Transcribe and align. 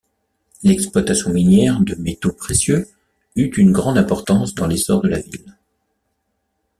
L'exploitation 0.63 1.31
minière 1.31 1.79
de 1.79 1.93
métaux 1.93 2.31
précieux 2.33 2.87
eut 3.35 3.51
une 3.57 3.71
grande 3.71 3.99
importance 3.99 4.55
dans 4.55 4.65
l'essor 4.65 4.99
de 5.03 5.09
la 5.09 5.19
ville. 5.19 5.55